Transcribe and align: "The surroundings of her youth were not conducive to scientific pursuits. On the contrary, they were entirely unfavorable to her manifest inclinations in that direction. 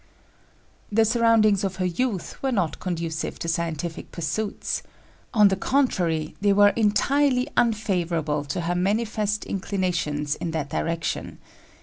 "The 0.91 1.05
surroundings 1.05 1.63
of 1.63 1.75
her 1.75 1.85
youth 1.85 2.41
were 2.41 2.51
not 2.51 2.79
conducive 2.79 3.37
to 3.37 3.47
scientific 3.47 4.11
pursuits. 4.11 4.81
On 5.31 5.49
the 5.49 5.55
contrary, 5.55 6.33
they 6.41 6.53
were 6.53 6.69
entirely 6.69 7.47
unfavorable 7.55 8.43
to 8.45 8.61
her 8.61 8.73
manifest 8.73 9.45
inclinations 9.45 10.33
in 10.33 10.49
that 10.57 10.71
direction. 10.71 11.37